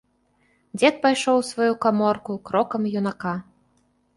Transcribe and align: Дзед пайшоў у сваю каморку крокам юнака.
Дзед 0.77 0.95
пайшоў 1.03 1.37
у 1.41 1.45
сваю 1.51 1.69
каморку 1.87 2.39
крокам 2.51 2.81
юнака. 3.03 3.35